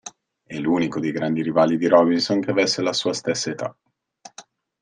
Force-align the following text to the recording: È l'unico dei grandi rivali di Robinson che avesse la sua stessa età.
È 0.43 0.57
l'unico 0.57 0.99
dei 0.99 1.11
grandi 1.11 1.43
rivali 1.43 1.77
di 1.77 1.87
Robinson 1.87 2.39
che 2.39 2.49
avesse 2.49 2.81
la 2.81 2.91
sua 2.91 3.13
stessa 3.13 3.51
età. 3.51 3.77